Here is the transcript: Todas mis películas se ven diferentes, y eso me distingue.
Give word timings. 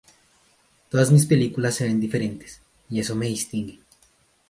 Todas 0.89 1.11
mis 1.11 1.27
películas 1.27 1.75
se 1.75 1.83
ven 1.83 1.99
diferentes, 1.99 2.59
y 2.89 2.99
eso 3.01 3.15
me 3.15 3.27
distingue. 3.27 3.79